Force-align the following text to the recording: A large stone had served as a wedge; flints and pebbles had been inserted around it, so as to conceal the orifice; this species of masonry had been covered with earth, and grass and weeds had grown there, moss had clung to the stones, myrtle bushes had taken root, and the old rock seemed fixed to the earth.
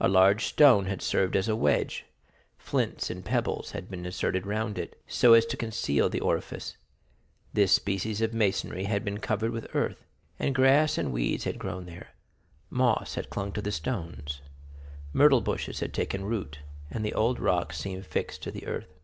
A 0.00 0.08
large 0.08 0.46
stone 0.46 0.86
had 0.86 1.02
served 1.02 1.36
as 1.36 1.46
a 1.46 1.54
wedge; 1.54 2.06
flints 2.56 3.10
and 3.10 3.22
pebbles 3.22 3.72
had 3.72 3.90
been 3.90 4.06
inserted 4.06 4.46
around 4.46 4.78
it, 4.78 4.98
so 5.06 5.34
as 5.34 5.44
to 5.44 5.58
conceal 5.58 6.08
the 6.08 6.22
orifice; 6.22 6.78
this 7.52 7.70
species 7.70 8.22
of 8.22 8.32
masonry 8.32 8.84
had 8.84 9.04
been 9.04 9.18
covered 9.18 9.50
with 9.50 9.68
earth, 9.76 10.06
and 10.38 10.54
grass 10.54 10.96
and 10.96 11.12
weeds 11.12 11.44
had 11.44 11.58
grown 11.58 11.84
there, 11.84 12.14
moss 12.70 13.16
had 13.16 13.28
clung 13.28 13.52
to 13.52 13.60
the 13.60 13.70
stones, 13.70 14.40
myrtle 15.12 15.42
bushes 15.42 15.80
had 15.80 15.92
taken 15.92 16.24
root, 16.24 16.60
and 16.90 17.04
the 17.04 17.12
old 17.12 17.38
rock 17.38 17.74
seemed 17.74 18.06
fixed 18.06 18.42
to 18.44 18.50
the 18.50 18.66
earth. 18.66 18.94